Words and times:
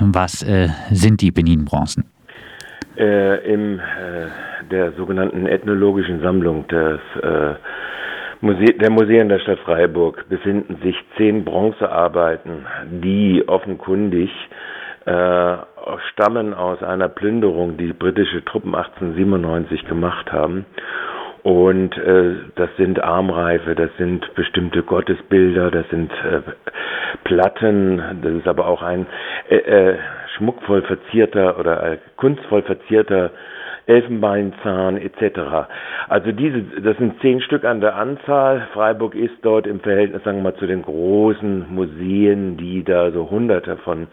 was 0.00 0.42
äh, 0.42 0.68
sind 0.90 1.20
die 1.20 1.30
Benin-Bronzen? 1.30 2.04
Äh, 2.96 3.52
in 3.52 3.80
der 4.70 4.92
sogenannten 4.92 5.46
ethnologischen 5.46 6.20
Sammlung 6.20 6.66
des 6.68 7.00
Muse 8.40 8.74
der 8.74 8.90
Museen 8.90 9.28
der 9.28 9.38
Stadt 9.38 9.58
Freiburg 9.60 10.28
befinden 10.28 10.76
sich 10.82 10.96
zehn 11.16 11.44
Bronzearbeiten, 11.44 12.66
die 13.02 13.42
offenkundig 13.46 14.30
äh, 15.06 15.56
stammen 16.12 16.52
aus 16.52 16.82
einer 16.82 17.08
Plünderung, 17.08 17.76
die 17.76 17.92
britische 17.92 18.44
Truppen 18.44 18.74
1897 18.74 19.86
gemacht 19.86 20.32
haben. 20.32 20.66
Und 21.46 21.96
äh, 21.96 22.34
das 22.56 22.70
sind 22.76 23.04
Armreife, 23.04 23.76
das 23.76 23.90
sind 23.98 24.34
bestimmte 24.34 24.82
Gottesbilder, 24.82 25.70
das 25.70 25.88
sind 25.90 26.10
äh, 26.10 26.40
Platten, 27.22 28.02
das 28.20 28.32
ist 28.32 28.48
aber 28.48 28.66
auch 28.66 28.82
ein 28.82 29.06
äh, 29.48 29.54
äh, 29.58 29.96
schmuckvoll 30.36 30.82
verzierter 30.82 31.56
oder 31.60 31.84
äh, 31.84 31.98
kunstvoll 32.16 32.62
verzierter 32.62 33.30
Elfenbeinzahn 33.86 34.96
etc. 34.96 35.68
Also 36.08 36.32
diese, 36.32 36.62
das 36.80 36.96
sind 36.96 37.20
zehn 37.20 37.40
Stück 37.40 37.64
an 37.64 37.80
der 37.80 37.94
Anzahl. 37.94 38.66
Freiburg 38.72 39.14
ist 39.14 39.36
dort 39.42 39.68
im 39.68 39.78
Verhältnis, 39.78 40.24
sagen 40.24 40.38
wir 40.38 40.50
mal, 40.50 40.56
zu 40.56 40.66
den 40.66 40.82
großen 40.82 41.72
Museen, 41.72 42.56
die 42.56 42.82
da 42.82 43.12
so 43.12 43.30
hunderte 43.30 43.76
von 43.76 44.08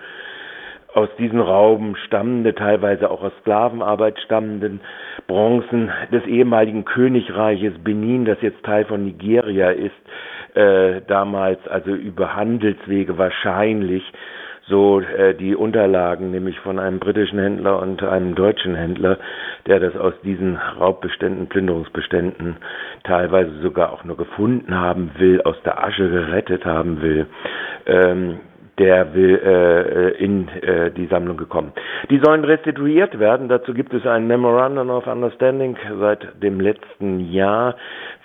aus 0.93 1.09
diesen 1.17 1.39
Rauben 1.39 1.95
stammende, 1.95 2.53
teilweise 2.53 3.09
auch 3.09 3.23
aus 3.23 3.31
Sklavenarbeit 3.41 4.19
stammenden 4.19 4.81
Bronzen 5.27 5.91
des 6.11 6.25
ehemaligen 6.25 6.85
Königreiches 6.85 7.73
Benin, 7.83 8.25
das 8.25 8.41
jetzt 8.41 8.63
Teil 8.63 8.85
von 8.85 9.03
Nigeria 9.05 9.69
ist, 9.71 9.91
äh, 10.55 11.01
damals 11.07 11.59
also 11.67 11.91
über 11.91 12.35
Handelswege 12.35 13.17
wahrscheinlich 13.17 14.03
so 14.67 15.01
äh, 15.01 15.33
die 15.35 15.55
Unterlagen, 15.55 16.31
nämlich 16.31 16.59
von 16.59 16.79
einem 16.79 16.99
britischen 16.99 17.39
Händler 17.39 17.81
und 17.81 18.01
einem 18.03 18.35
deutschen 18.35 18.75
Händler, 18.75 19.17
der 19.67 19.79
das 19.79 19.95
aus 19.95 20.13
diesen 20.23 20.55
Raubbeständen, 20.55 21.47
Plünderungsbeständen 21.47 22.57
teilweise 23.03 23.51
sogar 23.61 23.91
auch 23.91 24.03
nur 24.03 24.15
gefunden 24.17 24.75
haben 24.75 25.11
will, 25.17 25.41
aus 25.41 25.57
der 25.65 25.83
Asche 25.83 26.09
gerettet 26.09 26.65
haben 26.65 27.01
will. 27.01 27.25
Ähm, 27.85 28.39
der 28.79 29.13
will 29.13 29.35
äh, 29.43 30.23
in 30.23 30.47
äh, 30.47 30.91
die 30.91 31.05
Sammlung 31.07 31.37
gekommen. 31.37 31.73
Die 32.09 32.19
sollen 32.23 32.43
restituiert 32.43 33.19
werden. 33.19 33.47
Dazu 33.47 33.73
gibt 33.73 33.93
es 33.93 34.05
ein 34.05 34.25
Memorandum 34.27 34.89
of 34.89 35.05
Understanding 35.07 35.77
seit 35.99 36.41
dem 36.41 36.59
letzten 36.59 37.19
Jahr 37.31 37.75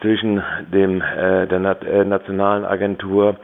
zwischen 0.00 0.42
dem 0.72 1.02
äh, 1.02 1.46
der 1.46 1.58
Na 1.58 1.72
äh, 1.82 2.04
Nationalen 2.04 2.64
Agentur 2.64 3.36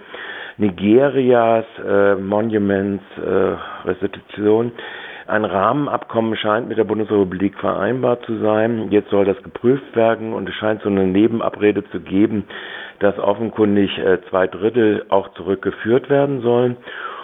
Nigerias 0.57 1.65
äh, 1.87 2.15
Monuments 2.15 3.05
äh, 3.19 3.89
Restitution. 3.89 4.73
Ein 5.27 5.47
Rahmenabkommen 5.47 6.37
scheint 6.37 6.69
mit 6.69 6.77
der 6.77 6.85
Bundesrepublik 6.85 7.59
vereinbart 7.59 8.27
zu 8.27 8.39
sein. 8.41 8.91
Jetzt 8.91 9.09
soll 9.09 9.25
das 9.25 9.43
geprüft 9.43 9.97
werden 9.97 10.35
und 10.35 10.49
es 10.49 10.55
scheint 10.57 10.83
so 10.83 10.91
eine 10.91 11.07
Nebenabrede 11.07 11.83
zu 11.91 12.01
geben, 12.01 12.45
dass 12.99 13.19
offenkundig 13.19 13.97
äh, 13.99 14.19
zwei 14.29 14.47
Drittel 14.47 15.07
auch 15.09 15.33
zurückgeführt 15.33 16.11
werden 16.11 16.43
sollen 16.43 16.77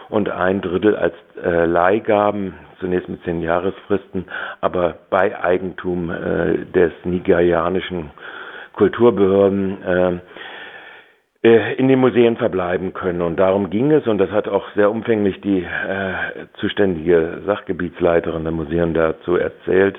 und 0.08 0.30
ein 0.30 0.62
Drittel 0.62 0.96
als 0.96 1.14
äh, 1.44 1.66
Leihgaben, 1.66 2.54
zunächst 2.80 3.10
mit 3.10 3.22
zehn 3.24 3.42
Jahresfristen, 3.42 4.24
aber 4.62 4.96
bei 5.10 5.38
Eigentum 5.38 6.10
äh, 6.10 6.64
des 6.72 6.92
nigerianischen 7.04 8.10
Kulturbehörden 8.72 9.82
äh, 9.82 10.18
in 11.42 11.88
den 11.88 11.98
Museen 11.98 12.36
verbleiben 12.36 12.92
können. 12.92 13.22
Und 13.22 13.38
darum 13.38 13.70
ging 13.70 13.90
es, 13.92 14.06
und 14.06 14.18
das 14.18 14.30
hat 14.30 14.46
auch 14.46 14.64
sehr 14.74 14.90
umfänglich 14.90 15.40
die 15.40 15.60
äh, 15.60 16.46
zuständige 16.54 17.40
Sachgebietsleiterin 17.46 18.42
der 18.44 18.52
Museen 18.52 18.92
dazu 18.92 19.36
erzählt. 19.36 19.98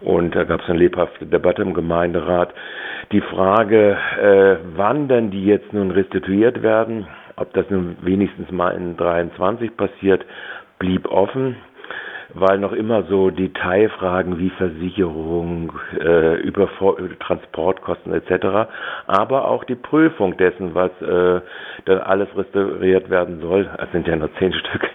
Und 0.00 0.34
da 0.34 0.44
gab 0.44 0.62
es 0.62 0.68
eine 0.68 0.78
lebhafte 0.78 1.26
Debatte 1.26 1.62
im 1.62 1.74
Gemeinderat. 1.74 2.54
Die 3.10 3.20
Frage, 3.20 3.98
äh, 4.22 4.56
wann 4.76 5.08
denn 5.08 5.30
die 5.32 5.44
jetzt 5.44 5.72
nun 5.72 5.90
restituiert 5.90 6.62
werden, 6.62 7.08
ob 7.36 7.52
das 7.54 7.68
nun 7.68 7.96
wenigstens 8.02 8.50
mal 8.52 8.70
in 8.70 8.96
23 8.96 9.76
passiert, 9.76 10.24
blieb 10.78 11.10
offen 11.10 11.56
weil 12.34 12.58
noch 12.58 12.72
immer 12.72 13.02
so 13.04 13.30
Detailfragen 13.30 14.38
wie 14.38 14.50
Versicherung, 14.50 15.72
äh, 15.98 16.40
über 16.40 16.68
Transportkosten 17.20 18.12
etc., 18.12 18.68
aber 19.06 19.48
auch 19.48 19.64
die 19.64 19.74
Prüfung 19.74 20.36
dessen, 20.36 20.74
was 20.74 20.90
äh, 21.02 21.40
dann 21.84 21.98
alles 21.98 22.28
restauriert 22.36 23.10
werden 23.10 23.40
soll, 23.40 23.68
es 23.78 23.90
sind 23.92 24.06
ja 24.06 24.16
nur 24.16 24.32
zehn 24.38 24.52
Stück, 24.60 24.88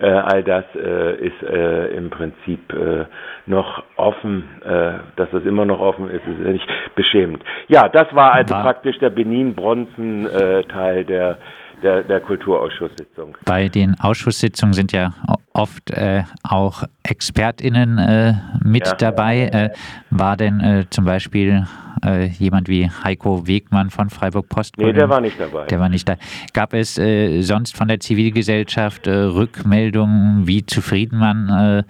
äh, 0.00 0.06
all 0.10 0.42
das 0.42 0.64
äh, 0.74 1.14
ist 1.16 1.42
äh, 1.42 1.88
im 1.96 2.10
Prinzip 2.10 2.72
äh, 2.72 3.04
noch 3.46 3.82
offen, 3.96 4.44
äh, 4.64 4.92
dass 5.16 5.30
das 5.30 5.44
immer 5.44 5.64
noch 5.64 5.80
offen 5.80 6.08
ist, 6.10 6.26
ist 6.26 6.44
ja 6.44 6.52
nicht 6.52 6.68
beschämend. 6.94 7.42
Ja, 7.68 7.88
das 7.88 8.14
war 8.14 8.32
also 8.32 8.54
war 8.54 8.62
praktisch 8.62 8.98
der 8.98 9.10
Benin-Bronzen-Teil 9.10 11.04
der 11.04 11.38
der, 11.82 12.02
der 12.02 12.20
Kulturausschusssitzung. 12.20 13.36
Bei 13.44 13.68
den 13.68 13.98
Ausschusssitzungen 14.00 14.72
sind 14.72 14.92
ja 14.92 15.14
oft 15.52 15.90
äh, 15.90 16.22
auch 16.42 16.84
ExpertInnen 17.02 17.98
äh, 17.98 18.34
mit 18.64 18.86
ja, 18.86 18.94
dabei. 18.94 19.48
Äh, 19.48 19.70
war 20.10 20.36
denn 20.36 20.60
äh, 20.60 20.84
zum 20.90 21.04
Beispiel 21.04 21.66
äh, 22.04 22.26
jemand 22.26 22.68
wie 22.68 22.88
Heiko 22.88 23.46
Wegmann 23.46 23.90
von 23.90 24.10
Freiburg 24.10 24.48
Post? 24.48 24.76
Nee, 24.78 24.92
der 24.92 25.08
war 25.08 25.20
nicht 25.20 25.38
dabei. 25.40 25.66
Der 25.66 25.80
war 25.80 25.88
nicht 25.88 26.08
da. 26.08 26.16
Gab 26.52 26.72
es 26.74 26.98
äh, 26.98 27.42
sonst 27.42 27.76
von 27.76 27.88
der 27.88 28.00
Zivilgesellschaft 28.00 29.06
Rückmeldungen, 29.06 30.46
wie 30.46 30.64
zufrieden 30.64 31.18
man 31.18 31.84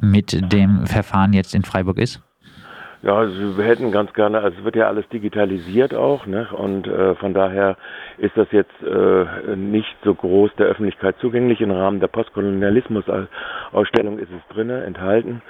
mit 0.00 0.52
dem 0.52 0.86
Verfahren 0.86 1.32
jetzt 1.32 1.54
in 1.54 1.62
Freiburg 1.62 1.98
ist? 1.98 2.20
Ja, 3.04 3.18
also 3.18 3.58
wir 3.58 3.64
hätten 3.66 3.92
ganz 3.92 4.14
gerne, 4.14 4.40
also 4.40 4.56
es 4.58 4.64
wird 4.64 4.76
ja 4.76 4.88
alles 4.88 5.06
digitalisiert 5.10 5.94
auch, 5.94 6.24
ne? 6.24 6.48
Und 6.52 6.86
äh, 6.86 7.14
von 7.16 7.34
daher 7.34 7.76
ist 8.16 8.34
das 8.34 8.50
jetzt 8.50 8.72
äh, 8.82 9.56
nicht 9.56 9.94
so 10.04 10.14
groß 10.14 10.54
der 10.56 10.68
Öffentlichkeit 10.68 11.16
zugänglich. 11.18 11.60
Im 11.60 11.70
Rahmen 11.70 12.00
der 12.00 12.08
Postkolonialismus-Ausstellung 12.08 14.18
ist 14.18 14.30
es 14.30 14.54
drinnen 14.54 14.82
enthalten, 14.82 15.42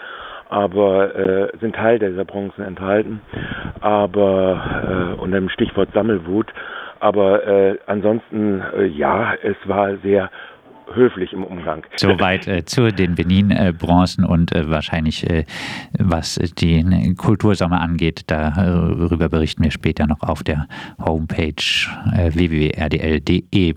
aber 0.48 1.14
äh, 1.14 1.56
sind 1.60 1.76
Teil 1.76 2.00
dieser 2.00 2.24
Bronzen 2.24 2.64
enthalten, 2.64 3.20
aber 3.80 5.14
äh, 5.16 5.20
unter 5.20 5.38
dem 5.38 5.48
Stichwort 5.48 5.90
Sammelwut. 5.94 6.52
Aber 6.98 7.46
äh, 7.46 7.78
ansonsten, 7.86 8.62
äh, 8.76 8.86
ja, 8.86 9.34
es 9.42 9.56
war 9.66 9.96
sehr 9.98 10.28
höflich 10.92 11.32
im 11.32 11.44
Umgang. 11.44 11.84
Soweit 11.96 12.46
äh, 12.46 12.64
zu 12.64 12.90
den 12.92 13.14
Benin-Bronzen 13.14 14.24
und 14.24 14.54
äh, 14.54 14.68
wahrscheinlich, 14.68 15.28
äh, 15.28 15.44
was 15.98 16.36
den 16.60 17.16
Kultursommer 17.16 17.80
angeht, 17.80 18.22
darüber 18.26 19.28
berichten 19.28 19.64
wir 19.64 19.70
später 19.70 20.06
noch 20.06 20.22
auf 20.22 20.42
der 20.42 20.66
Homepage 20.98 21.54
äh, 22.14 22.34
www.rdl.de. 22.34 23.74